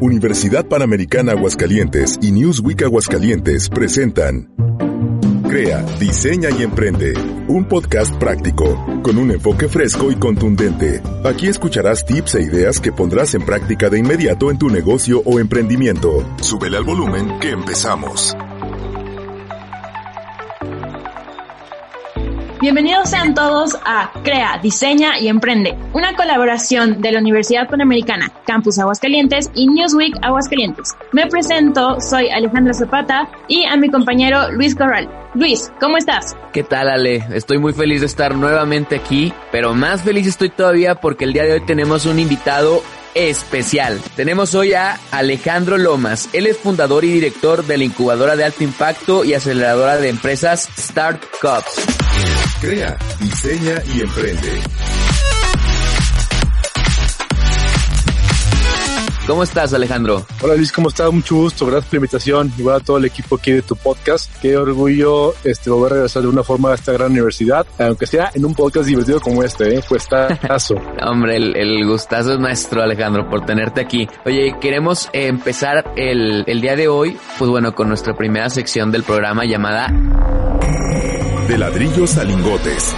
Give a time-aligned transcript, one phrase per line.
[0.00, 4.48] Universidad Panamericana Aguascalientes y Newsweek Aguascalientes presentan
[5.48, 7.14] Crea, diseña y emprende.
[7.48, 11.02] Un podcast práctico, con un enfoque fresco y contundente.
[11.24, 15.40] Aquí escucharás tips e ideas que pondrás en práctica de inmediato en tu negocio o
[15.40, 16.22] emprendimiento.
[16.42, 18.36] Súbele al volumen que empezamos.
[22.60, 28.80] Bienvenidos sean todos a Crea, Diseña y Emprende, una colaboración de la Universidad Panamericana, Campus
[28.80, 30.96] Aguascalientes y Newsweek Aguascalientes.
[31.12, 35.08] Me presento, soy Alejandra Zapata y a mi compañero Luis Corral.
[35.34, 36.34] Luis, ¿cómo estás?
[36.52, 37.24] ¿Qué tal Ale?
[37.32, 41.44] Estoy muy feliz de estar nuevamente aquí, pero más feliz estoy todavía porque el día
[41.44, 42.82] de hoy tenemos un invitado
[43.14, 44.00] especial.
[44.16, 46.28] Tenemos hoy a Alejandro Lomas.
[46.32, 50.68] Él es fundador y director de la incubadora de alto impacto y aceleradora de empresas
[50.76, 52.47] Start Cups.
[52.60, 54.60] Crea, diseña y emprende.
[59.28, 60.26] ¿Cómo estás, Alejandro?
[60.42, 61.12] Hola Luis, ¿cómo estás?
[61.12, 62.52] Mucho gusto, gracias por la invitación.
[62.58, 64.34] Igual a todo el equipo aquí de tu podcast.
[64.40, 68.32] Qué orgullo este, volver a regresar de una forma a esta gran universidad, aunque sea
[68.34, 69.84] en un podcast divertido como este, ¿eh?
[69.88, 70.74] Pues tazo.
[71.02, 74.08] Hombre, el, el, gustazo es nuestro, Alejandro, por tenerte aquí.
[74.24, 79.04] Oye, queremos empezar el, el día de hoy, pues bueno, con nuestra primera sección del
[79.04, 79.92] programa llamada
[81.48, 82.94] De ladrillos a lingotes.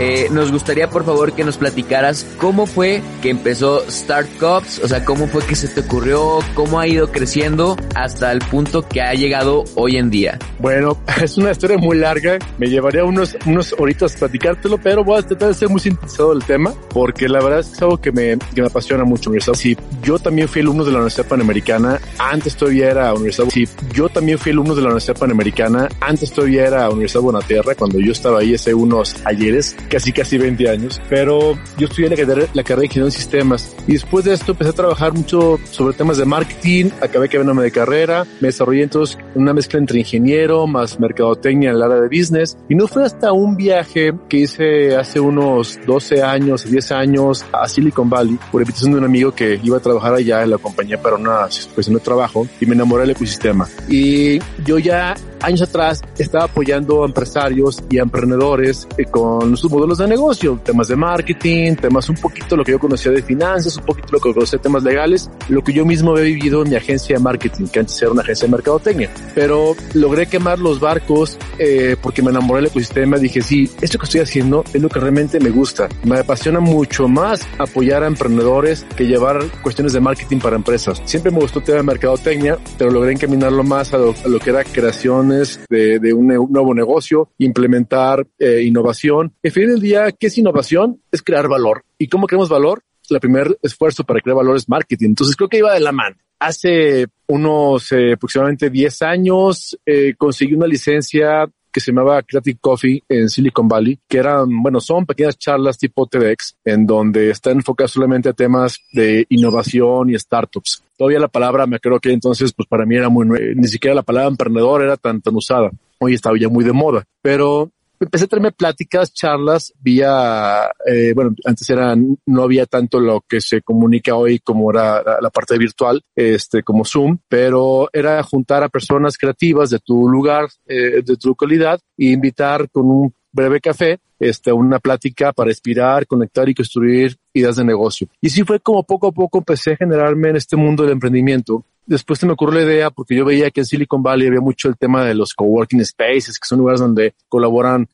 [0.00, 4.86] Eh, nos gustaría por favor que nos platicaras cómo fue que empezó Start Cups, o
[4.86, 9.02] sea, cómo fue que se te ocurrió, cómo ha ido creciendo hasta el punto que
[9.02, 10.38] ha llegado hoy en día.
[10.60, 15.22] Bueno, es una historia muy larga, me llevaría unos, unos horitas platicártelo, pero voy a
[15.22, 18.60] tratar de ser muy sintetizado del tema, porque la verdad es algo que me, que
[18.60, 19.32] me apasiona mucho.
[19.54, 24.08] Sí, yo también fui alumno de la Universidad Panamericana, antes todavía era Universidad, sí, yo
[24.08, 28.40] también fui alumno de la Universidad Panamericana, antes todavía era Universidad Bonaterra, cuando yo estaba
[28.40, 32.80] ahí hace unos ayeres, casi casi 20 años, pero yo estudié la carrera, la carrera
[32.80, 36.24] de ingeniería en sistemas y después de esto empecé a trabajar mucho sobre temas de
[36.24, 41.76] marketing, acabé cambiándome de carrera, me desarrollé entonces una mezcla entre ingeniero más mercadotecnia en
[41.76, 46.22] el área de business y no fue hasta un viaje que hice hace unos 12
[46.22, 50.14] años, 10 años a Silicon Valley por invitación de un amigo que iba a trabajar
[50.14, 53.68] allá en la compañía para una cuestión de trabajo y me enamoré del ecosistema.
[53.88, 59.70] Y yo ya años atrás estaba apoyando a empresarios y a emprendedores eh, con sus
[59.70, 63.76] modelos de negocio, temas de marketing, temas un poquito lo que yo conocía de finanzas,
[63.76, 66.70] un poquito lo que conocía de temas legales, lo que yo mismo había vivido en
[66.70, 69.10] mi agencia de marketing, que antes era una agencia de mercadotecnia.
[69.34, 73.18] Pero logré quemar los barcos eh, porque me enamoré del ecosistema.
[73.18, 75.88] Dije, sí, esto que estoy haciendo es lo que realmente me gusta.
[76.04, 81.00] Me apasiona mucho más apoyar a emprendedores que llevar cuestiones de marketing para empresas.
[81.04, 84.38] Siempre me gustó el tema de mercadotecnia, pero logré encaminarlo más a lo, a lo
[84.38, 89.34] que era creación de, de un, nuevo negocio, implementar eh, innovación.
[89.42, 91.00] Al fin del día, ¿qué es innovación?
[91.10, 91.84] Es crear valor.
[91.98, 92.82] ¿Y cómo creamos valor?
[93.10, 95.08] El primer esfuerzo para crear valor es marketing.
[95.08, 96.16] Entonces creo que iba de la mano.
[96.38, 101.48] Hace unos eh, aproximadamente 10 años eh, conseguí una licencia
[101.80, 106.56] se llamaba Creative Coffee en Silicon Valley, que eran, bueno, son pequeñas charlas tipo TEDx,
[106.64, 110.82] en donde está enfocado solamente a temas de innovación y startups.
[110.96, 114.02] Todavía la palabra, me creo que entonces, pues para mí era muy, ni siquiera la
[114.02, 115.70] palabra emprendedor era tan, tan usada.
[116.00, 117.70] Hoy estaba ya muy de moda, pero
[118.00, 121.94] empecé a tenerme pláticas, charlas vía, eh, bueno, antes era,
[122.26, 126.62] no había tanto lo que se comunica hoy como era la, la, parte virtual, este,
[126.62, 131.80] como Zoom, pero era juntar a personas creativas de tu lugar, eh, de tu localidad
[131.96, 137.56] e invitar con un breve café, este, una plática para inspirar, conectar y construir ideas
[137.56, 138.08] de negocio.
[138.20, 141.64] Y así fue como poco a poco empecé a generarme en este mundo del emprendimiento
[141.88, 144.68] después se me ocurrió la idea porque yo veía que en Silicon Valley había mucho
[144.68, 147.88] el tema de los coworking spaces, que son lugares donde colaboran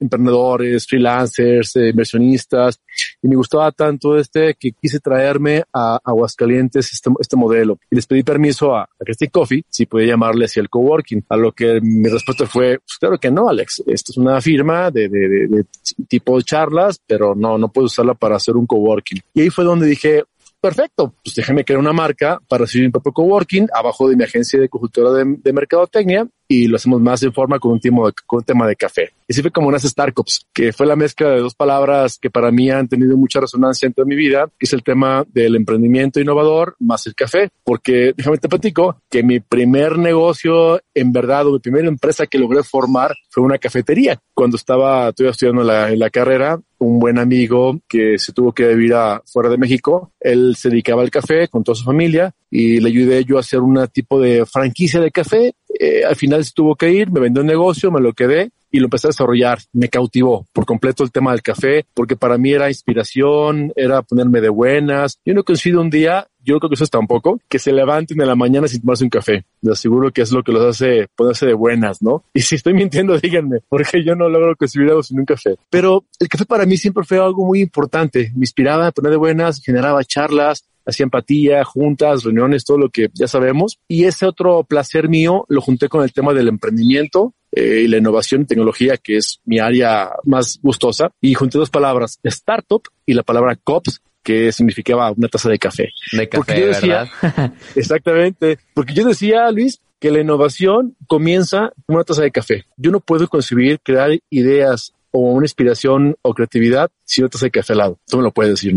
[0.00, 2.80] emprendedores, freelancers, eh, inversionistas,
[3.22, 7.78] y me gustaba tanto este que quise traerme a Aguascalientes este, este modelo.
[7.90, 11.36] Y les pedí permiso a, a Christy Coffee si podía llamarle así el coworking, a
[11.36, 15.64] lo que mi respuesta fue, pues claro que no, Alex, esto es una firma de,
[16.08, 19.20] tipo charlas, pero no, no puedo usarla para hacer un coworking.
[19.34, 20.24] Y ahí fue donde dije,
[20.60, 24.60] perfecto, pues déjame crear una marca para recibir mi propio coworking abajo de mi agencia
[24.60, 28.12] de consultora de, de mercadotecnia y lo hacemos más en forma con un, tema de,
[28.26, 29.12] con un tema de café.
[29.28, 32.50] Y así fue como nace Startups, que fue la mezcla de dos palabras que para
[32.50, 36.20] mí han tenido mucha resonancia en toda mi vida, que es el tema del emprendimiento
[36.20, 41.52] innovador más el café, porque déjame te platico que mi primer negocio en verdad o
[41.52, 44.18] mi primera empresa que logré formar fue una cafetería.
[44.32, 48.66] Cuando estaba todavía estudiando la, en la carrera, un buen amigo que se tuvo que
[48.68, 50.12] vivir a, fuera de México.
[50.20, 53.60] Él se dedicaba al café con toda su familia y le ayudé yo a hacer
[53.60, 55.54] un tipo de franquicia de café.
[55.78, 58.80] Eh, al final se tuvo que ir, me vendió un negocio, me lo quedé y
[58.80, 59.58] lo empecé a desarrollar.
[59.72, 64.40] Me cautivó por completo el tema del café, porque para mí era inspiración, era ponerme
[64.40, 65.18] de buenas.
[65.24, 68.26] Yo no coincido un día, yo creo que eso es tampoco, que se levanten en
[68.26, 69.44] la mañana sin tomarse un café.
[69.62, 72.24] Les aseguro que es lo que los hace ponerse de buenas, ¿no?
[72.34, 75.56] Y si estoy mintiendo, díganme, porque yo no logro conseguir algo sin un café.
[75.70, 78.32] Pero el café para mí siempre fue algo muy importante.
[78.34, 83.28] Me inspiraba poner de buenas, generaba charlas, hacía empatía, juntas, reuniones, todo lo que ya
[83.28, 83.78] sabemos.
[83.86, 87.98] Y ese otro placer mío lo junté con el tema del emprendimiento eh, y la
[87.98, 91.12] innovación y tecnología, que es mi área más gustosa.
[91.20, 95.90] Y junté dos palabras, startup y la palabra COPS, que significaba una taza de café.
[96.12, 97.08] De café, ¿verdad?
[97.76, 98.58] exactamente.
[98.74, 102.64] Porque yo decía, Luis, que la innovación comienza con una taza de café.
[102.76, 107.50] Yo no puedo concebir crear ideas o una inspiración o creatividad si no te hace
[107.50, 107.98] café al lado.
[108.06, 108.74] Tú me lo puedes decir.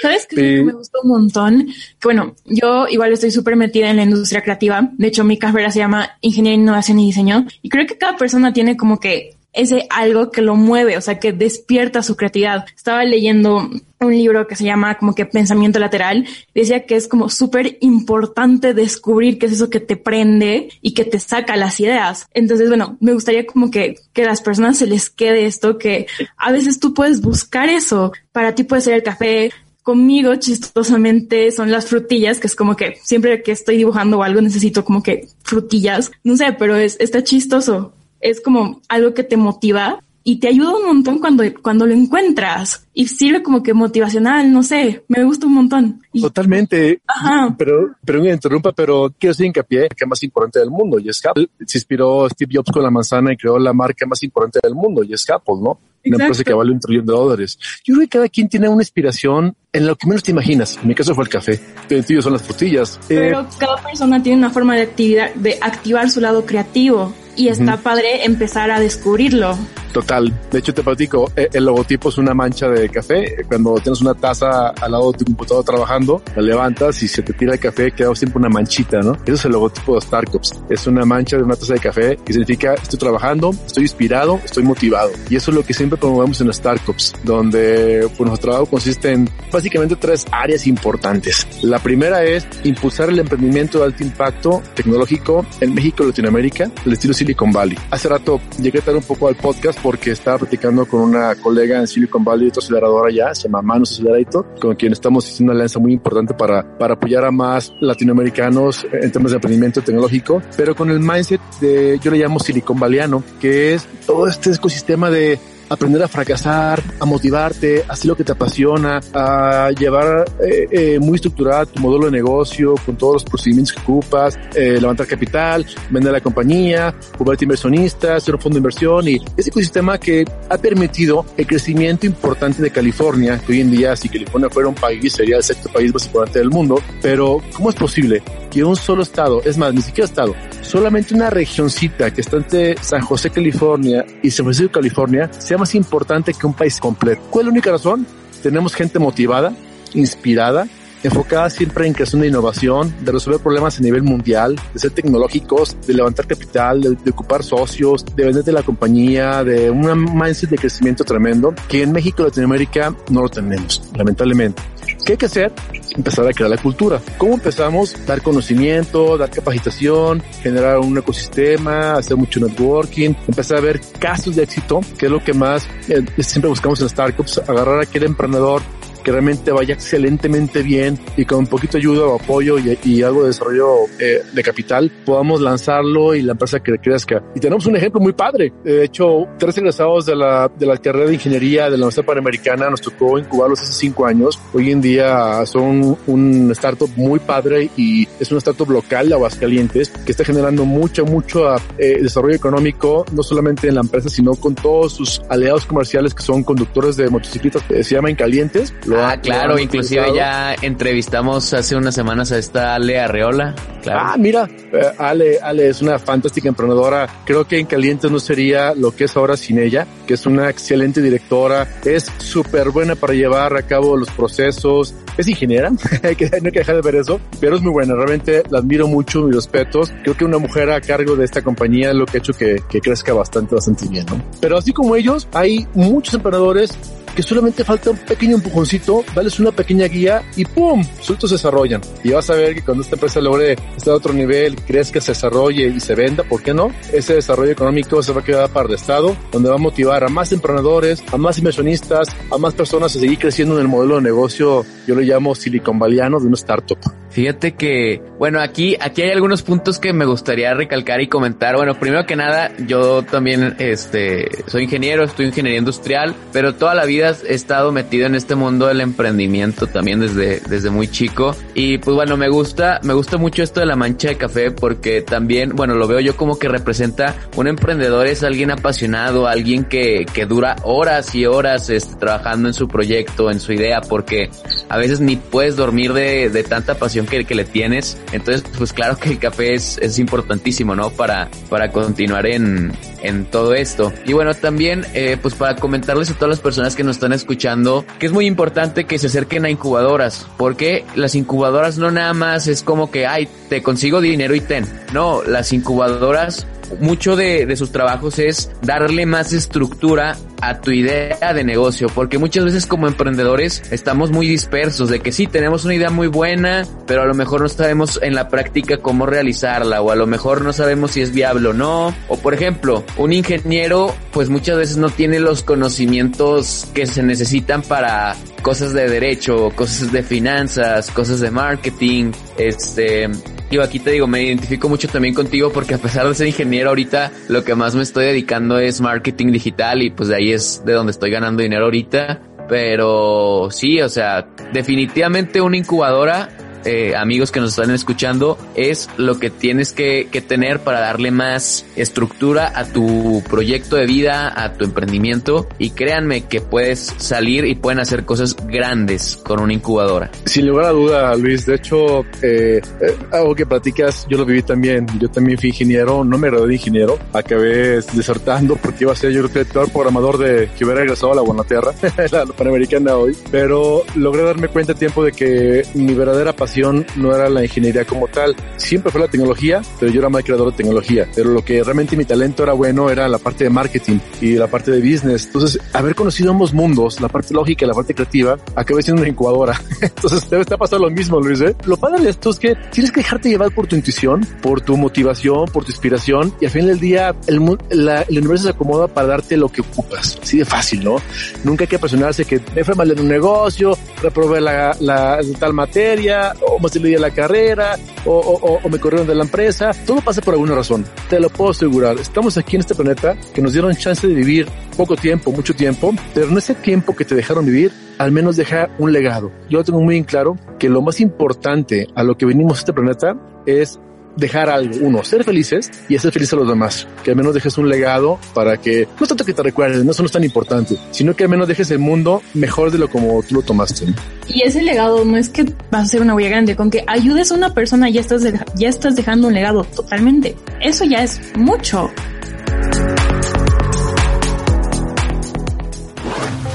[0.00, 0.62] ¿Sabes qué?
[0.62, 1.68] me gustó un montón.
[2.02, 4.90] bueno, yo igual estoy súper metida en la industria creativa.
[4.92, 7.46] De hecho, mi carrera se llama Ingeniería, Innovación y Diseño.
[7.62, 11.18] Y creo que cada persona tiene como que ese algo que lo mueve, o sea,
[11.18, 12.66] que despierta su creatividad.
[12.74, 13.70] Estaba leyendo
[14.00, 16.26] un libro que se llama como que pensamiento lateral.
[16.54, 21.04] Decía que es como súper importante descubrir qué es eso que te prende y que
[21.04, 22.26] te saca las ideas.
[22.34, 26.06] Entonces, bueno, me gustaría como que, que las personas se les quede esto, que
[26.36, 28.12] a veces tú puedes buscar eso.
[28.32, 29.52] Para ti puede ser el café,
[29.82, 34.84] conmigo chistosamente son las frutillas, que es como que siempre que estoy dibujando algo necesito
[34.84, 36.10] como que frutillas.
[36.24, 37.92] No sé, pero es, está chistoso
[38.24, 42.88] es como algo que te motiva y te ayuda un montón cuando, cuando lo encuentras
[42.94, 46.00] y sirve como que motivacional, no sé, me gusta un montón.
[46.18, 47.02] Totalmente.
[47.06, 47.54] Ajá.
[47.58, 51.24] Pero, pero me interrumpa, pero quiero hacer hincapié que más importante del mundo y es
[51.26, 51.50] Apple.
[51.66, 55.04] Se inspiró Steve Jobs con la manzana y creó la marca más importante del mundo
[55.04, 55.78] y es Apple, ¿no?
[56.06, 57.58] Una empresa que vale un trillón de dólares.
[57.84, 60.78] Yo creo que cada quien tiene una inspiración en lo que menos te imaginas.
[60.80, 61.60] En mi caso fue el café.
[61.88, 62.98] El tuyo son las frutillas.
[63.08, 67.48] Pero eh, cada persona tiene una forma de actividad, de activar su lado creativo y
[67.48, 69.56] está padre empezar a descubrirlo.
[69.94, 70.32] Total.
[70.50, 73.36] De hecho, te platico, eh, el logotipo es una mancha de café.
[73.46, 77.32] Cuando tienes una taza al lado de tu computador trabajando, la levantas y se te
[77.32, 79.12] tira el café, queda siempre una manchita, ¿no?
[79.24, 80.52] Eso es el logotipo de Startups.
[80.68, 84.64] Es una mancha de una taza de café que significa estoy trabajando, estoy inspirado, estoy
[84.64, 85.12] motivado.
[85.30, 89.30] Y eso es lo que siempre promovemos en Startups, donde pues, nuestro trabajo consiste en
[89.52, 91.46] básicamente tres áreas importantes.
[91.62, 96.92] La primera es impulsar el emprendimiento de alto impacto tecnológico en México y Latinoamérica, el
[96.94, 97.78] estilo Silicon Valley.
[97.90, 101.86] Hace rato llegué tarde un poco al podcast porque estaba platicando con una colega en
[101.86, 105.78] Silicon Valley, otro acelerador allá, se llama Manus Accelerator, con quien estamos haciendo una alianza
[105.78, 110.90] muy importante para, para apoyar a más latinoamericanos en temas de emprendimiento tecnológico, pero con
[110.90, 115.38] el mindset de, yo le llamo Silicon Valleyano, que es todo este ecosistema de
[115.68, 120.98] aprender a fracasar, a motivarte, a hacer lo que te apasiona, a llevar eh, eh,
[120.98, 125.64] muy estructurada tu modelo de negocio con todos los procedimientos que ocupas, eh, levantar capital,
[125.90, 130.58] vender la compañía, volverte inversionista, hacer un fondo de inversión y ese ecosistema que ha
[130.58, 135.12] permitido el crecimiento importante de California, que hoy en día si California fuera un país
[135.12, 138.22] sería el sexto país más importante del mundo, pero ¿cómo es posible
[138.54, 140.32] que un solo estado, es más, ni siquiera estado,
[140.62, 145.74] solamente una regioncita que está entre San José, California y San Francisco, California, sea más
[145.74, 147.20] importante que un país completo.
[147.30, 148.06] ¿Cuál es la única razón?
[148.44, 149.52] Tenemos gente motivada,
[149.94, 150.68] inspirada,
[151.02, 155.76] enfocada siempre en creación de innovación, de resolver problemas a nivel mundial, de ser tecnológicos,
[155.84, 160.58] de levantar capital, de, ocupar socios, de vender de la compañía, de un mindset de
[160.58, 164.62] crecimiento tremendo que en México y Latinoamérica no lo tenemos, lamentablemente.
[165.04, 165.52] ¿Qué hay que hacer?
[165.96, 167.00] Empezar a crear la cultura.
[167.18, 167.94] ¿Cómo empezamos?
[168.06, 174.42] Dar conocimiento, dar capacitación, generar un ecosistema, hacer mucho networking, empezar a ver casos de
[174.42, 178.62] éxito, que es lo que más eh, siempre buscamos en startups, agarrar a aquel emprendedor
[179.04, 183.22] que realmente vaya excelentemente bien y con un poquito de ayuda o apoyo y, algo
[183.22, 187.22] de desarrollo eh, de capital podamos lanzarlo y la empresa que crezca.
[187.34, 188.52] Y tenemos un ejemplo muy padre.
[188.64, 192.70] De hecho, tres egresados de la, de la carrera de ingeniería de la Universidad Panamericana
[192.70, 194.38] nos tocó incubarlos hace cinco años.
[194.52, 199.90] Hoy en día son un startup muy padre y es un startup local de Aguascalientes
[199.90, 204.54] que está generando mucho, mucho eh, desarrollo económico, no solamente en la empresa, sino con
[204.54, 209.58] todos sus aliados comerciales que son conductores de motocicletas, que se llaman calientes ah, claro,
[209.58, 213.54] inclusive ya entrevistamos hace unas semanas a esta Ale Arreola.
[213.82, 214.00] Claro.
[214.02, 217.06] Ah, mira, eh, Ale, Ale es una fantástica emprendedora.
[217.24, 220.48] Creo que en Calientes no sería lo que es ahora sin ella, que es una
[220.48, 225.70] excelente directora, es súper buena para llevar a cabo los procesos, es ingeniera,
[226.02, 228.58] hay que, no hay que dejar de ver eso, pero es muy buena, realmente la
[228.58, 229.92] admiro mucho, mis respetos.
[230.02, 232.56] Creo que una mujer a cargo de esta compañía es lo que ha hecho que,
[232.68, 234.22] que crezca bastante, bastante bien, ¿no?
[234.40, 236.76] Pero así como ellos, hay muchos emprendedores
[237.14, 240.84] que solamente falta un pequeño empujoncito, dales una pequeña guía y ¡pum!
[241.00, 241.80] Sueltos se desarrollan.
[242.02, 245.00] Y vas a ver que cuando esta empresa logre estar a otro nivel, crees que
[245.00, 246.72] se desarrolle y se venda, ¿por qué no?
[246.92, 250.08] Ese desarrollo económico se va a quedar para el Estado, donde va a motivar a
[250.08, 254.02] más emprendedores, a más inversionistas, a más personas a seguir creciendo en el modelo de
[254.02, 256.78] negocio, yo lo llamo Silicon Valleyano de una startup.
[257.14, 261.54] Fíjate que, bueno, aquí, aquí hay algunos puntos que me gustaría recalcar y comentar.
[261.54, 266.74] Bueno, primero que nada, yo también, este, soy ingeniero, estoy en ingeniería industrial, pero toda
[266.74, 271.36] la vida he estado metido en este mundo del emprendimiento también desde, desde muy chico.
[271.54, 275.02] Y pues bueno, me gusta, me gusta mucho esto de la mancha de café porque
[275.02, 280.06] también, bueno, lo veo yo como que representa un emprendedor es alguien apasionado, alguien que,
[280.12, 284.30] que dura horas y horas este, trabajando en su proyecto, en su idea, porque
[284.68, 287.98] a veces ni puedes dormir de, de tanta pasión que, que, le tienes.
[288.12, 290.90] Entonces, pues claro que el café es, es importantísimo, ¿no?
[290.90, 293.92] Para, para continuar en, en todo esto.
[294.06, 297.84] Y bueno, también, eh, pues para comentarles a todas las personas que nos están escuchando,
[297.98, 302.46] que es muy importante que se acerquen a incubadoras, porque las incubadoras no nada más
[302.46, 304.66] es como que, ay, te consigo dinero y ten.
[304.92, 306.46] No, las incubadoras
[306.80, 312.18] mucho de, de, sus trabajos es darle más estructura a tu idea de negocio, porque
[312.18, 316.66] muchas veces como emprendedores estamos muy dispersos de que sí, tenemos una idea muy buena,
[316.86, 320.42] pero a lo mejor no sabemos en la práctica cómo realizarla, o a lo mejor
[320.42, 324.76] no sabemos si es viable o no, o por ejemplo, un ingeniero pues muchas veces
[324.76, 331.20] no tiene los conocimientos que se necesitan para cosas de derecho, cosas de finanzas, cosas
[331.20, 333.08] de marketing, este,
[333.50, 336.70] yo aquí te digo, me identifico mucho también contigo porque a pesar de ser ingeniero
[336.70, 340.62] ahorita, lo que más me estoy dedicando es marketing digital y pues de ahí es
[340.64, 342.20] de donde estoy ganando dinero ahorita.
[342.48, 346.28] Pero sí, o sea, definitivamente una incubadora
[346.64, 351.10] eh, amigos que nos están escuchando, es lo que tienes que, que, tener para darle
[351.10, 355.46] más estructura a tu proyecto de vida, a tu emprendimiento.
[355.58, 360.10] Y créanme que puedes salir y pueden hacer cosas grandes con una incubadora.
[360.24, 364.42] Sin lugar a duda, Luis, de hecho, eh, eh, algo que platicas, yo lo viví
[364.42, 368.96] también, yo también fui ingeniero, no me gradué de ingeniero, acabé desertando porque iba a
[368.96, 371.72] ser yo creo que el peor programador de que hubiera regresado a la Guanaterra,
[372.10, 377.14] la panamericana hoy, pero logré darme cuenta a tiempo de que mi verdadera pasión no
[377.14, 380.56] era la ingeniería como tal, siempre fue la tecnología, pero yo era más creador de
[380.56, 384.34] tecnología, pero lo que realmente mi talento era bueno era la parte de marketing y
[384.34, 385.26] la parte de business.
[385.26, 389.10] Entonces, haber conocido ambos mundos, la parte lógica y la parte creativa, acabé siendo una
[389.10, 389.60] incubadora.
[389.80, 391.54] Entonces, debe estar pasando lo mismo, Luis, ¿eh?
[391.64, 394.76] Lo padre de esto es que tienes que dejarte llevar por tu intuición, por tu
[394.76, 398.88] motivación, por tu inspiración y al final del día el, la, el universo se acomoda
[398.88, 400.18] para darte lo que ocupas.
[400.22, 400.96] Así de fácil, ¿no?
[401.42, 405.52] Nunca hay que apasionarse que me fue mal en un negocio, reprobé la, la, tal
[405.52, 409.72] materia, o me salí de la carrera, o, me corrieron de la empresa.
[409.86, 410.84] Todo pasa por alguna razón.
[411.08, 411.98] Te lo puedo asegurar.
[411.98, 414.46] Estamos aquí en este planeta que nos dieron chance de vivir
[414.76, 418.70] poco tiempo, mucho tiempo, pero en ese tiempo que te dejaron vivir, al menos deja
[418.78, 419.30] un legado.
[419.48, 422.72] Yo tengo muy en claro que lo más importante a lo que venimos a este
[422.72, 423.78] planeta es
[424.16, 424.76] dejar algo.
[424.80, 426.86] Uno, ser felices y hacer feliz a los demás.
[427.02, 430.02] Que al menos dejes un legado para que, no tanto que te recuerden, no, eso
[430.02, 433.22] no es tan importante, sino que al menos dejes el mundo mejor de lo como
[433.22, 433.86] tú lo tomaste.
[434.28, 437.30] Y ese legado no es que vas a ser una huella grande, con que ayudes
[437.32, 438.22] a una persona ya estás,
[438.56, 440.36] ya estás dejando un legado totalmente.
[440.60, 441.90] Eso ya es mucho.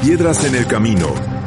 [0.01, 1.38] Piedras en el camino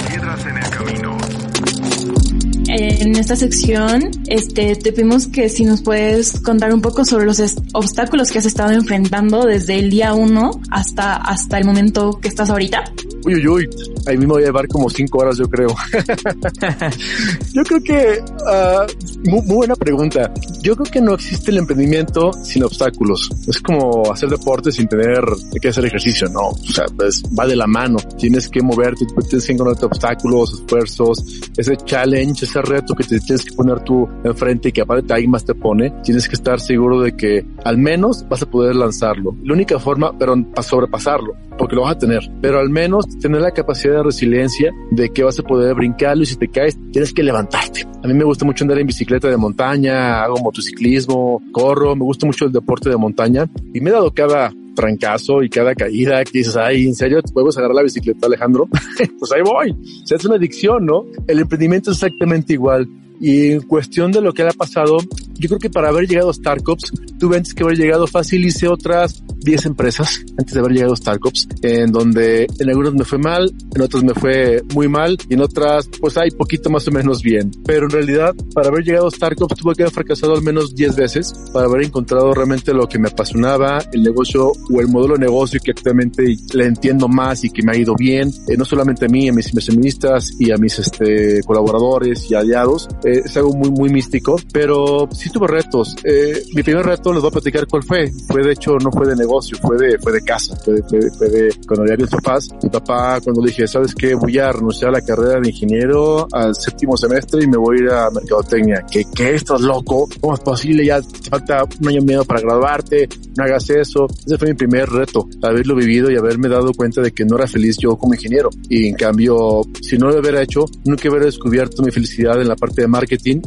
[2.88, 7.40] en esta sección este, te pedimos que si nos puedes contar un poco sobre los
[7.72, 12.50] obstáculos que has estado enfrentando desde el día uno hasta, hasta el momento que estás
[12.50, 12.84] ahorita.
[13.24, 13.70] Uy, uy, uy,
[14.06, 15.68] ahí mismo voy a llevar como cinco horas, yo creo.
[17.52, 20.32] yo creo que, uh, muy, muy, buena pregunta.
[20.62, 23.30] Yo creo que no existe el emprendimiento sin obstáculos.
[23.46, 25.22] Es como hacer deporte sin tener
[25.60, 26.48] que hacer ejercicio, no.
[26.48, 27.98] O sea, pues va de la mano.
[28.18, 31.18] Tienes que moverte, tienes que encontrarte obstáculos, esfuerzos,
[31.56, 35.30] ese challenge, ese reto que te tienes que poner tú enfrente y que aparte alguien
[35.30, 35.90] más te pone.
[36.02, 39.36] Tienes que estar seguro de que al menos vas a poder lanzarlo.
[39.42, 43.40] La única forma, pero para sobrepasarlo, porque lo vas a tener, pero al menos tener
[43.40, 47.12] la capacidad de resiliencia de que vas a poder brincarlo y si te caes tienes
[47.12, 47.86] que levantarte.
[48.02, 52.26] A mí me gusta mucho andar en bicicleta de montaña, hago motociclismo, corro, me gusta
[52.26, 56.38] mucho el deporte de montaña y me he dado cada trancazo y cada caída que
[56.38, 58.68] dices, ay, ¿en serio te podemos agarrar la bicicleta, Alejandro?
[59.18, 59.70] pues ahí voy.
[59.70, 61.04] O sea, es una adicción, ¿no?
[61.26, 62.88] El emprendimiento es exactamente igual.
[63.22, 64.98] Y en cuestión de lo que ha pasado,
[65.38, 68.66] yo creo que para haber llegado a Starcops, tuve antes que haber llegado fácil, hice
[68.66, 73.18] otras 10 empresas antes de haber llegado a Starcops, en donde en algunas me fue
[73.18, 76.90] mal, en otras me fue muy mal y en otras pues hay poquito más o
[76.90, 77.52] menos bien.
[77.64, 80.96] Pero en realidad, para haber llegado a Starcops tuve que haber fracasado al menos 10
[80.96, 85.20] veces para haber encontrado realmente lo que me apasionaba, el negocio o el modelo de
[85.20, 86.24] negocio que actualmente
[86.54, 89.32] le entiendo más y que me ha ido bien, eh, no solamente a mí, a
[89.32, 94.36] mis inversionistas y a mis este, colaboradores y aliados, eh, es algo muy, muy místico,
[94.52, 95.94] pero sí tuve retos.
[96.04, 98.10] Eh, mi primer reto les voy a platicar cuál fue.
[98.28, 101.28] Fue de hecho, no fue de negocio, fue de, fue de casa, fue de, fue
[101.28, 102.48] de, cuando había mis papás.
[102.62, 104.14] Mi papá, cuando le dije, ¿sabes qué?
[104.14, 107.82] Voy a renunciar a la carrera de ingeniero al séptimo semestre y me voy a
[107.82, 108.84] ir a mercadotecnia.
[108.90, 109.34] ¿Qué, qué?
[109.34, 110.08] ¿Estás loco?
[110.20, 110.84] ¿Cómo es posible?
[110.84, 114.06] Ya te falta un año y medio para graduarte, no hagas eso.
[114.26, 117.46] Ese fue mi primer reto, haberlo vivido y haberme dado cuenta de que no era
[117.46, 118.50] feliz yo como ingeniero.
[118.68, 122.56] Y en cambio, si no lo hubiera hecho, nunca hubiera descubierto mi felicidad en la
[122.56, 123.01] parte de marketing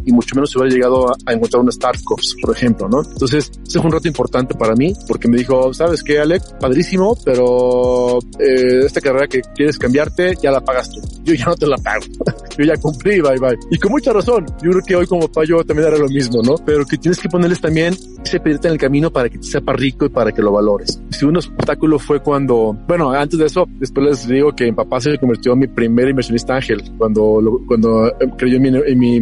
[0.05, 3.01] y mucho menos hubiera llegado a, encontrar una startups, por ejemplo, ¿no?
[3.03, 6.55] Entonces, ese fue un reto importante para mí porque me dijo, ¿sabes qué, Alex?
[6.59, 11.01] Padrísimo, pero eh, esta carrera que quieres cambiarte, ya la pagas tú.
[11.23, 12.05] Yo ya no te la pago.
[12.57, 13.57] yo ya cumplí, bye bye.
[13.71, 14.45] Y con mucha razón.
[14.61, 16.55] Yo creo que hoy como papá yo también haré lo mismo, ¿no?
[16.65, 19.73] Pero que tienes que ponerles también ese pedirte en el camino para que te sepa
[19.73, 20.99] rico y para que lo valores.
[21.11, 24.99] Si un obstáculo fue cuando, bueno, antes de eso, después les digo que mi papá
[24.99, 26.83] se convirtió en mi primer inversionista ángel.
[26.97, 29.19] Cuando, cuando creyó en mi, en mi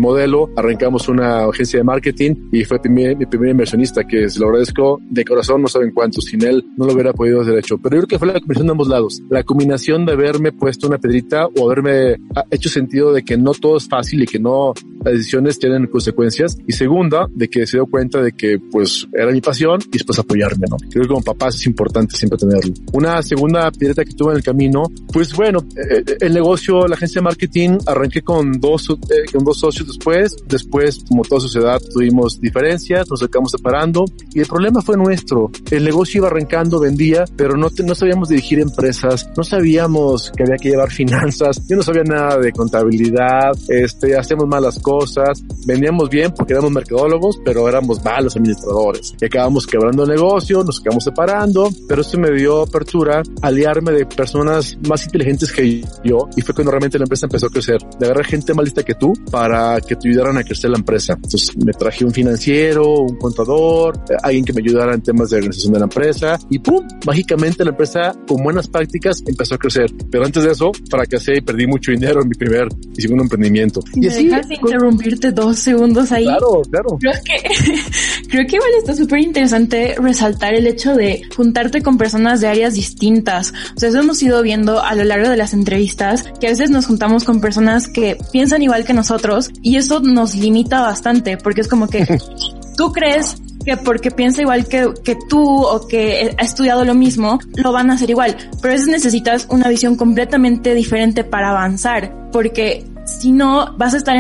[0.56, 5.00] arrancamos una agencia de marketing y fue mi, mi primer inversionista, que se lo agradezco
[5.10, 6.22] de corazón, no saben cuánto.
[6.22, 7.78] Sin él no lo hubiera podido hacer hecho.
[7.78, 9.22] Pero yo creo que fue la combinación de ambos lados.
[9.30, 12.18] La combinación de haberme puesto una pedrita o haberme
[12.52, 16.58] hecho sentido de que no todo es fácil y que no las decisiones tienen consecuencias.
[16.68, 20.20] Y segunda, de que se dio cuenta de que pues era mi pasión y después
[20.20, 20.78] apoyarme, ¿no?
[20.78, 22.74] Creo que como papás es importante siempre tenerlo.
[22.94, 26.96] Una segunda piedra que tuve en el camino, pues bueno, eh, eh, el negocio, la
[26.96, 30.36] agencia de marketing, arranqué con dos, eh, con dos socios después.
[30.48, 35.50] Después, como toda sociedad, tuvimos diferencias, nos acabamos separando y el problema fue nuestro.
[35.72, 40.58] El negocio iba arrancando, vendía, pero no, no sabíamos dirigir empresas, no sabíamos que había
[40.58, 46.34] que llevar finanzas, yo no sabía nada de contabilidad, este, hacemos malas cosas, vendíamos bien
[46.36, 49.14] porque éramos mercadólogos, pero éramos malos administradores.
[49.22, 53.92] Y acabamos quebrando el negocio, nos acabamos separando, pero eso me dio apertura a aliarme
[53.92, 57.78] de personas más inteligentes que yo y fue cuando realmente la empresa empezó a crecer,
[58.00, 61.14] de agarrar gente más lista que tú para que te ayudaran a crecer la empresa.
[61.14, 65.74] Entonces me traje un financiero, un contador, alguien que me ayudara en temas de organización
[65.74, 69.92] de la empresa y pum, mágicamente la empresa con buenas prácticas empezó a crecer.
[70.10, 73.82] Pero antes de eso fracasé y perdí mucho dinero en mi primer y segundo emprendimiento.
[73.96, 76.26] y así, dejas de interrumpirte dos segundos ahí.
[76.26, 76.98] Claro, claro.
[77.00, 82.42] Creo que, creo que igual está súper interesante resaltar el hecho de juntarte con personas
[82.42, 83.54] de áreas distintas.
[83.76, 86.70] O sea, eso hemos ido viendo a lo largo de las entrevistas, que a veces
[86.70, 91.62] nos juntamos con personas que piensan igual que nosotros y eso nos limita bastante, porque
[91.62, 92.06] es como que
[92.78, 97.40] tú crees que porque piensa igual que, que tú o que ha estudiado lo mismo,
[97.56, 98.36] lo van a hacer igual.
[98.62, 103.98] Pero a veces necesitas una visión completamente diferente para avanzar, porque si no, vas a
[103.98, 104.16] estar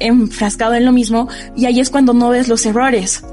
[0.00, 3.24] enfrascado en lo mismo y ahí es cuando no ves los errores.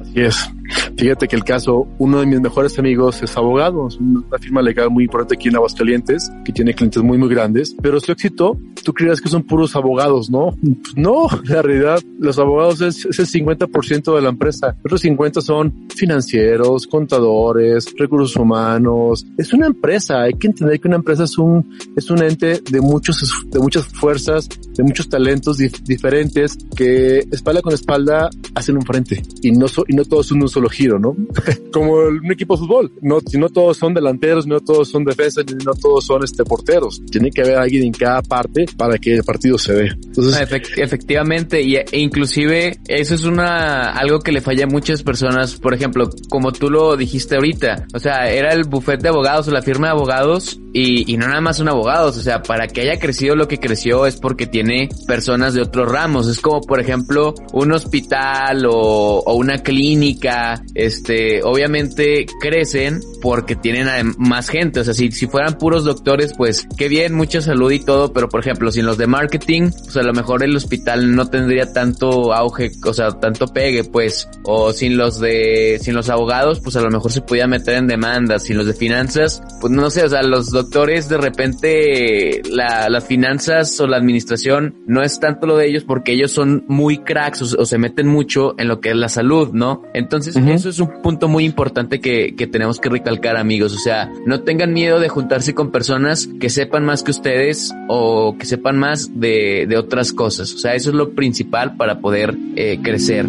[0.00, 0.50] Así es.
[0.96, 4.90] Fíjate que el caso, uno de mis mejores amigos es abogado, es una firma legal
[4.90, 8.92] muy importante aquí en Aguascalientes, que tiene clientes muy, muy grandes, pero su éxito, tú
[8.92, 10.56] crees que son puros abogados, ¿no?
[10.94, 16.86] No, la realidad, los abogados es, el 50% de la empresa, otros 50 son financieros,
[16.86, 22.10] contadores, recursos humanos, es una empresa, hay que entender que una empresa es un, es
[22.10, 28.30] un ente de muchos, de muchas fuerzas, de muchos talentos diferentes que espalda con espalda
[28.54, 31.16] hacen un frente y no, y no todos son un solo giro, ¿no?
[31.72, 32.92] Como un equipo de fútbol.
[33.00, 37.02] No, no todos son delanteros, no todos son defensas, no todos son este porteros.
[37.10, 39.88] Tiene que haber alguien en cada parte para que el partido se dé.
[39.88, 45.54] Entonces, efectivamente, y e inclusive eso es una algo que le falla a muchas personas.
[45.54, 49.50] Por ejemplo, como tú lo dijiste ahorita, o sea, era el bufete de abogados o
[49.50, 52.18] la firma de abogados y, y no nada más son abogados.
[52.18, 55.90] O sea, para que haya crecido lo que creció es porque tiene personas de otros
[55.90, 56.28] ramos.
[56.28, 64.14] Es como, por ejemplo, un hospital o, o una clínica este, obviamente crecen porque tienen
[64.18, 64.80] más gente.
[64.80, 68.28] O sea, si, si fueran puros doctores, pues qué bien, mucha salud y todo, pero
[68.28, 72.32] por ejemplo, sin los de marketing, pues a lo mejor el hospital no tendría tanto
[72.34, 76.80] auge, o sea, tanto pegue, pues, o sin los de, sin los abogados, pues a
[76.80, 80.08] lo mejor se podía meter en demandas, sin los de finanzas, pues no sé, o
[80.08, 85.66] sea, los, de repente la, las finanzas o la administración no es tanto lo de
[85.66, 89.08] ellos porque ellos son muy cracks o, se meten mucho en lo que es la
[89.08, 89.82] salud, ¿no?
[89.94, 94.10] Entonces eso es un punto muy importante que, que tenemos que recalcar amigos, o sea,
[94.26, 98.78] no tengan miedo de juntarse con personas que sepan más que ustedes o que sepan
[98.78, 103.26] más de, de otras cosas, o sea, eso es lo principal para poder eh, crecer.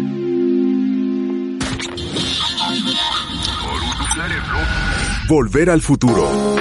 [5.28, 6.55] Volver al futuro.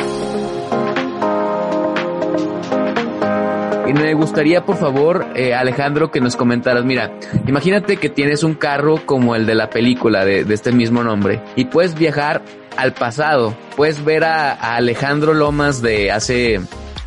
[3.87, 7.11] Y me gustaría, por favor, eh, Alejandro, que nos comentaras, mira,
[7.45, 11.39] imagínate que tienes un carro como el de la película de, de este mismo nombre
[11.55, 12.41] y puedes viajar
[12.77, 16.61] al pasado, puedes ver a, a Alejandro Lomas de hace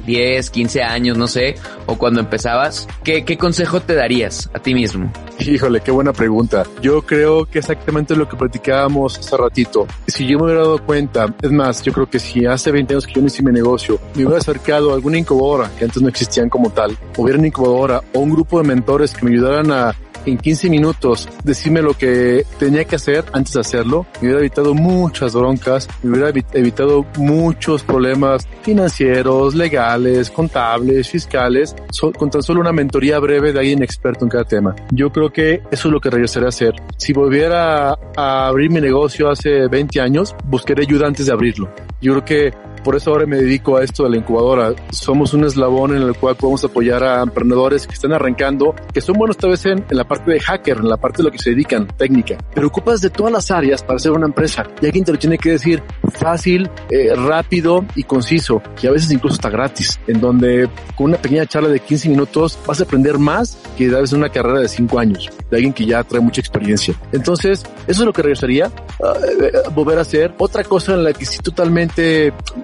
[0.09, 4.73] 10, 15 años, no sé, o cuando empezabas, ¿qué, qué consejo te darías a ti
[4.73, 5.13] mismo?
[5.39, 6.65] Híjole, qué buena pregunta.
[6.81, 9.87] Yo creo que exactamente lo que platicábamos hace ratito.
[10.07, 13.07] Si yo me hubiera dado cuenta, es más, yo creo que si hace 20 años
[13.07, 16.09] que yo no hice mi negocio, me hubiera acercado a alguna incubadora, que antes no
[16.09, 19.95] existían como tal, hubiera una incubadora o un grupo de mentores que me ayudaran a
[20.27, 24.75] en 15 minutos decirme lo que tenía que hacer antes de hacerlo, me hubiera evitado
[24.75, 31.75] muchas broncas, me hubiera evitado muchos problemas financieros, legales, contables, fiscales,
[32.19, 34.75] con tan solo una mentoría breve de alguien experto en cada tema.
[34.91, 36.75] Yo creo que eso es lo que regresaré a hacer.
[36.97, 41.71] Si volviera a abrir mi negocio hace 20 años, buscaré ayuda antes de abrirlo.
[42.01, 42.53] Yo creo que
[42.85, 44.73] por eso ahora me dedico a esto de la incubadora.
[44.91, 49.17] Somos un eslabón en el cual podemos apoyar a emprendedores que están arrancando, que son
[49.19, 51.51] buenos tal vez en, la parte de hacker, en la parte de lo que se
[51.51, 54.67] dedican, técnica, pero ocupas de todas las áreas para ser una empresa.
[54.81, 55.83] Y alguien te lo tiene que decir
[56.13, 61.19] fácil, eh, rápido y conciso, que a veces incluso está gratis, en donde con una
[61.19, 64.69] pequeña charla de 15 minutos vas a aprender más que a veces una carrera de
[64.69, 66.95] 5 años, de alguien que ya trae mucha experiencia.
[67.13, 70.35] Entonces, eso es lo que regresaría, a eh, eh, volver a hacer.
[70.39, 71.88] Otra cosa en la que sí totalmente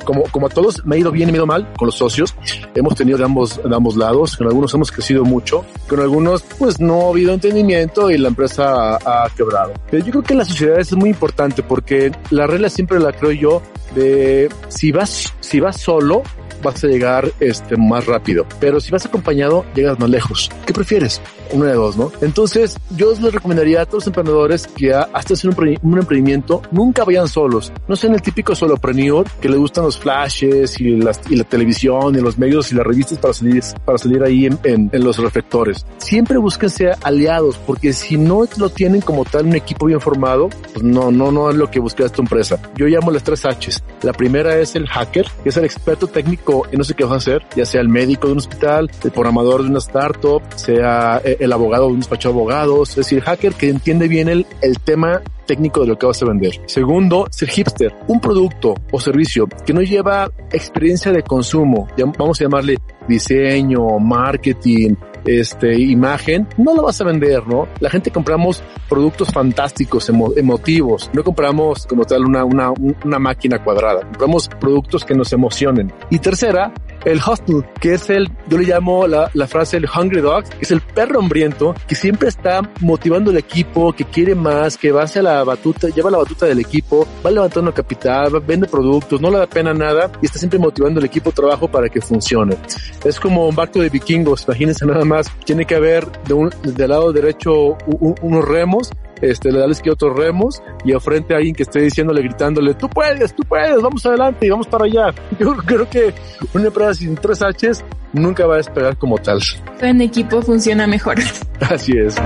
[0.05, 1.97] como, como a todos, me ha ido bien y me ha ido mal con los
[1.97, 2.35] socios.
[2.75, 4.37] Hemos tenido de ambos, de ambos lados.
[4.37, 5.65] Con algunos hemos crecido mucho.
[5.89, 9.73] Con algunos, pues no ha habido entendimiento y la empresa ha, quebrado.
[9.91, 13.13] Pero yo creo que en la sociedad es muy importante porque la regla siempre la
[13.13, 13.63] creo yo
[13.95, 16.23] de si vas, si vas solo,
[16.65, 18.47] vas a llegar este, más rápido.
[18.59, 20.51] Pero si vas acompañado, llegas más lejos.
[20.67, 21.21] ¿Qué prefieres?
[21.53, 22.11] Uno de dos, ¿no?
[22.21, 27.29] Entonces, yo les recomendaría a todos los emprendedores que hasta hacer un, emprendimiento, nunca vayan
[27.29, 27.73] solos.
[27.87, 32.17] No sean el típico solopreneur que le gustan los flashes y, las, y la televisión
[32.17, 35.87] y los medios y las revistas para salir, para salir ahí en, en, los reflectores.
[35.99, 40.83] Siempre búsquense aliados, porque si no lo tienen como tal un equipo bien formado, pues
[40.83, 42.59] no, no, no es lo que busca esta empresa.
[42.77, 43.83] Yo llamo las tres H's.
[44.03, 47.13] La primera es el hacker, que es el experto técnico y no sé qué vas
[47.13, 51.21] a hacer, ya sea el médico de un hospital, el programador de una startup, sea
[51.25, 54.47] eh, el abogado de un despacho de abogados, es decir, hacker que entiende bien el,
[54.63, 56.61] el tema técnico de lo que vas a vender.
[56.67, 61.89] Segundo, ser hipster, un producto o servicio que no lleva experiencia de consumo,
[62.19, 67.69] vamos a llamarle diseño, marketing, este, imagen, no lo vas a vender, ¿no?
[67.81, 72.73] La gente compramos productos fantásticos, emotivos, no compramos como tal una, una,
[73.05, 75.93] una máquina cuadrada, compramos productos que nos emocionen.
[76.11, 76.73] Y tercera,
[77.05, 80.81] el hustle, que es el, yo le llamo la, frase el hungry dog, es el
[80.81, 85.45] perro hambriento que siempre está motivando el equipo, que quiere más, que va hacia la
[85.45, 89.75] batuta, lleva la batuta del equipo, va levantando capital, vende productos, no le da pena
[89.75, 92.57] nada y está siempre motivando el equipo trabajo para que funcione.
[93.05, 96.91] Es como un barco de vikingos, imagínense nada más, tiene que haber de un, del
[96.91, 98.91] lado derecho unos remos
[99.31, 102.75] este, le da que otros remos y al frente a alguien que esté diciéndole, gritándole,
[102.75, 105.15] tú puedes, tú puedes, vamos adelante y vamos para allá.
[105.39, 106.15] Yo creo que
[106.53, 109.41] una empresa sin tres H's nunca va a despegar como tal.
[109.81, 111.17] En equipo funciona mejor.
[111.61, 112.17] Así es.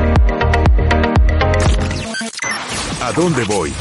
[3.00, 3.72] ¿A dónde voy?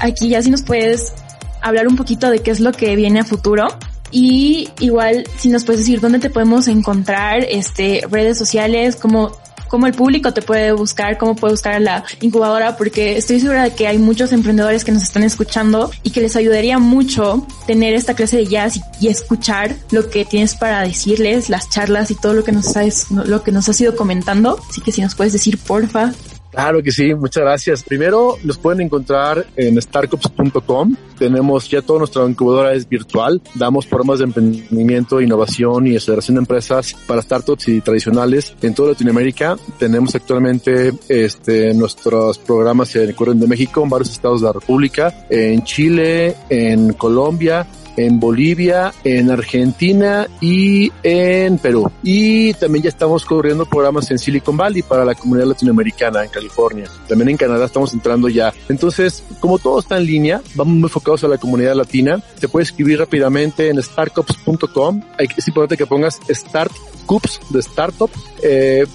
[0.00, 1.14] Aquí ya si nos puedes
[1.62, 3.66] hablar un poquito de qué es lo que viene a futuro.
[4.10, 9.32] Y igual, si nos puedes decir dónde te podemos encontrar, este, redes sociales, cómo
[9.68, 13.64] cómo el público te puede buscar, cómo puede buscar a la incubadora, porque estoy segura
[13.64, 17.94] de que hay muchos emprendedores que nos están escuchando y que les ayudaría mucho tener
[17.94, 22.34] esta clase de jazz y, escuchar lo que tienes para decirles, las charlas y todo
[22.34, 24.58] lo que nos has, lo que nos has comentando.
[24.68, 26.12] Así que si nos puedes decir, porfa,
[26.54, 27.82] Claro que sí, muchas gracias.
[27.82, 30.96] Primero, los pueden encontrar en startups.com.
[31.18, 33.42] Tenemos ya toda nuestra incubadora es virtual.
[33.56, 38.90] Damos programas de emprendimiento, innovación y aceleración de empresas para startups y tradicionales en toda
[38.90, 39.56] Latinoamérica.
[39.78, 45.26] Tenemos actualmente este, nuestros programas en el de México, en varios estados de la República,
[45.30, 51.90] en Chile, en Colombia, en Bolivia, en Argentina y en Perú.
[52.02, 56.88] Y también ya estamos corriendo programas en Silicon Valley para la comunidad latinoamericana en California.
[57.08, 58.52] También en Canadá estamos entrando ya.
[58.68, 62.22] Entonces, como todo está en línea, vamos muy enfocados a la comunidad latina.
[62.38, 65.02] Te puedes escribir rápidamente en startups.com.
[65.18, 66.72] Es importante que pongas start
[67.04, 68.16] Coops de startup.com.
[68.42, 68.86] Eh,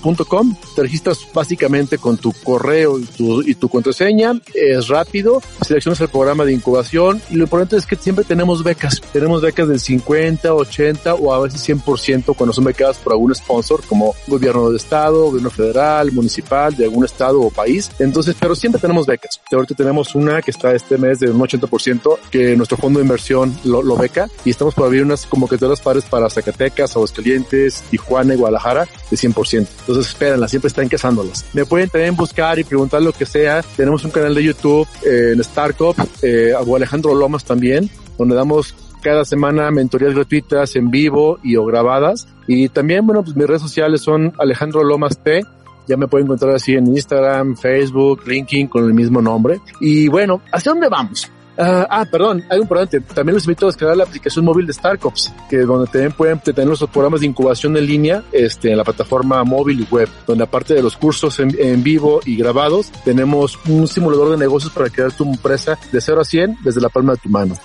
[0.76, 4.40] te registras básicamente con tu correo y tu, y tu contraseña.
[4.54, 5.42] Es rápido.
[5.62, 9.02] Seleccionas el programa de incubación y lo importante es que siempre tenemos becas.
[9.14, 13.82] Tenemos becas del 50, 80 o a veces 100% cuando son becadas por algún sponsor
[13.88, 17.92] como gobierno de estado, gobierno federal, municipal, de algún estado o país.
[18.00, 19.40] Entonces, pero siempre tenemos becas.
[19.52, 23.56] Ahorita tenemos una que está este mes de un 80% que nuestro fondo de inversión
[23.64, 28.34] lo, lo beca y estamos por abrir unas convocatorias pares para Zacatecas, Aguascalientes y Juana
[28.34, 29.68] y Guadalajara de 100%.
[29.80, 31.46] Entonces espérenla, siempre están cazándolas.
[31.54, 33.62] Me pueden también buscar y preguntar lo que sea.
[33.76, 39.26] Tenemos un canal de YouTube eh, en Startup, eh, Alejandro Lomas también, donde damos cada
[39.26, 42.28] semana mentorías gratuitas en vivo y o grabadas.
[42.48, 45.42] Y también, bueno, pues mis redes sociales son Alejandro Lomas P.
[45.88, 49.60] Ya me pueden encontrar así en Instagram, Facebook, LinkedIn con el mismo nombre.
[49.80, 51.32] Y bueno, ¿hacia dónde vamos?
[51.60, 53.02] Uh, ah, perdón, hay un importante.
[53.02, 56.66] También los invito a descargar la aplicación móvil de Starcops, que donde también pueden tener
[56.66, 60.74] nuestros programas de incubación en línea, este, en la plataforma móvil y web, donde aparte
[60.74, 65.12] de los cursos en, en, vivo y grabados, tenemos un simulador de negocios para crear
[65.12, 67.56] tu empresa de 0 a 100 desde la palma de tu mano.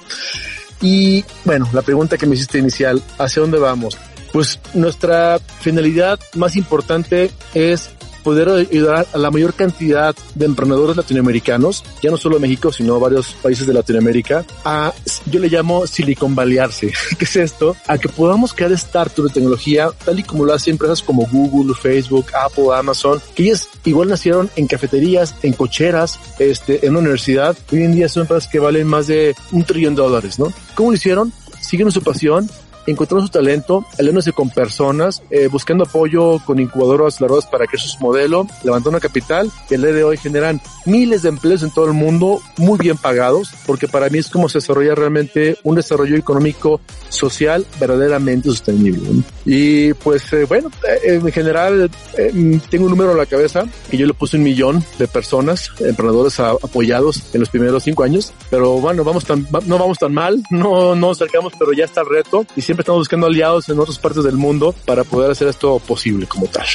[0.80, 3.96] Y bueno, la pregunta que me hiciste inicial, ¿hacia dónde vamos?
[4.32, 7.94] Pues nuestra finalidad más importante es
[8.24, 13.34] poder ayudar a la mayor cantidad de emprendedores latinoamericanos, ya no solo México, sino varios
[13.34, 14.92] países de Latinoamérica, a,
[15.26, 16.92] yo le llamo Silicon Valleyarse.
[17.18, 17.76] ¿Qué es esto?
[17.86, 21.74] A que podamos crear startups de tecnología, tal y como lo hacen empresas como Google,
[21.74, 27.56] Facebook, Apple, Amazon, que ellas igual nacieron en cafeterías, en cocheras, este, en una universidad.
[27.70, 30.52] Hoy en día son empresas que valen más de un trillón de dólares, ¿no?
[30.74, 31.32] ¿Cómo lo hicieron?
[31.60, 32.48] Siguen su pasión,
[32.86, 37.98] encontrando su talento, aliándose con personas, eh, buscando apoyo con incubadoras largas para crear su
[38.00, 41.92] modelo, levantando capital que el día de hoy generan miles de empleos en todo el
[41.92, 46.80] mundo, muy bien pagados, porque para mí es como se desarrolla realmente un desarrollo económico
[47.08, 49.22] social verdaderamente sostenible.
[49.44, 53.96] Y pues eh, bueno, eh, en general eh, tengo un número en la cabeza que
[53.96, 58.32] yo le puse un millón de personas, emprendedores a, apoyados en los primeros cinco años,
[58.50, 62.00] pero bueno, vamos tan, no vamos tan mal, no, no nos acercamos, pero ya está
[62.02, 65.46] el reto y siempre estamos buscando aliados en otras partes del mundo para poder hacer
[65.46, 66.66] esto posible como tal.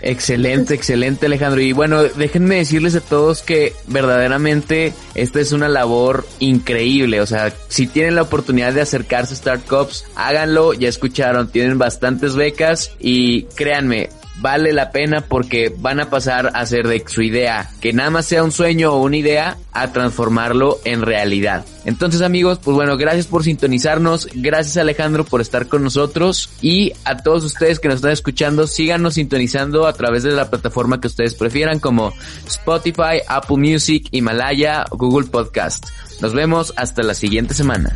[0.00, 1.60] Excelente, excelente Alejandro.
[1.60, 7.20] Y bueno, déjenme decirles a todos que verdaderamente esta es una labor increíble.
[7.20, 10.72] O sea, si tienen la oportunidad de acercarse a Startups, háganlo.
[10.72, 16.64] Ya escucharon, tienen bastantes becas y créanme, vale la pena porque van a pasar a
[16.66, 20.78] ser de su idea, que nada más sea un sueño o una idea, a transformarlo
[20.84, 21.64] en realidad.
[21.84, 27.16] Entonces amigos, pues bueno, gracias por sintonizarnos, gracias Alejandro por estar con nosotros y a
[27.16, 31.34] todos ustedes que nos están escuchando, síganos sintonizando a través de la plataforma que ustedes
[31.34, 32.12] prefieran como
[32.46, 35.86] Spotify, Apple Music, Himalaya, Google Podcast.
[36.20, 37.92] Nos vemos hasta la siguiente semana.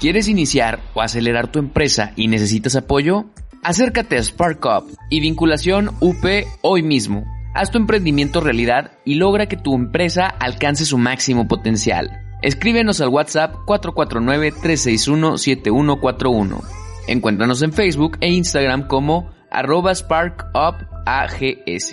[0.00, 3.26] ¿Quieres iniciar o acelerar tu empresa y necesitas apoyo?
[3.62, 6.24] Acércate a Spark Up y vinculación UP
[6.62, 7.26] hoy mismo.
[7.54, 12.18] Haz tu emprendimiento realidad y logra que tu empresa alcance su máximo potencial.
[12.40, 16.62] Escríbenos al WhatsApp 449-361-7141.
[17.06, 21.92] Encuéntranos en Facebook e Instagram como arroba SparkUpAGS.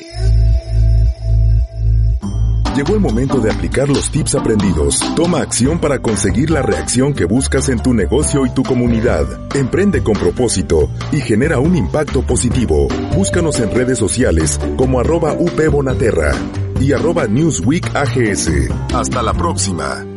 [2.77, 4.99] Llegó el momento de aplicar los tips aprendidos.
[5.15, 9.25] Toma acción para conseguir la reacción que buscas en tu negocio y tu comunidad.
[9.55, 12.87] Emprende con propósito y genera un impacto positivo.
[13.15, 16.33] Búscanos en redes sociales como arroba upbonaterra
[16.79, 18.51] y arroba newsweekags.
[18.93, 20.16] Hasta la próxima.